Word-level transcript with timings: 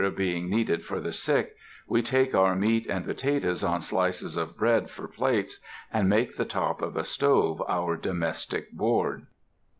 being 0.15 0.49
needed 0.49 0.83
for 0.83 0.99
the 0.99 1.11
sick, 1.13 1.55
we 1.85 2.01
take 2.01 2.33
our 2.33 2.55
meat 2.55 2.87
and 2.89 3.05
potatoes 3.05 3.63
on 3.63 3.79
slices 3.83 4.35
of 4.35 4.57
bread 4.57 4.89
for 4.89 5.07
plates, 5.07 5.59
and 5.93 6.09
make 6.09 6.35
the 6.37 6.43
top 6.43 6.81
of 6.81 6.97
a 6.97 7.03
stove 7.03 7.61
our 7.67 7.95
domestic 7.95 8.71
board. 8.71 9.27